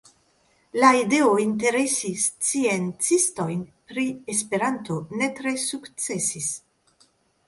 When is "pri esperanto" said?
3.91-4.97